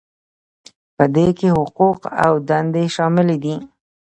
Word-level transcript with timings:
په 0.95 1.05
دې 1.15 1.27
کې 1.37 1.47
حقوق 1.57 1.99
او 2.25 2.33
دندې 2.49 2.83
شاملې 2.95 3.37
دي. 3.43 3.55